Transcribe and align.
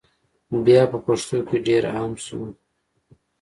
بیا 0.65 0.81
په 0.91 0.97
پښتنو 1.05 1.39
کي 1.47 1.57
ډېر 1.67 1.83
عام 1.95 2.13
سو 2.25 2.39